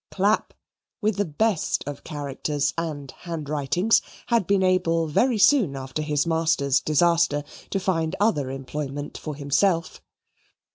[0.09, 0.55] Clapp,
[0.99, 6.79] with the best of characters and handwritings, had been able very soon after his master's
[6.79, 10.01] disaster to find other employment for himself.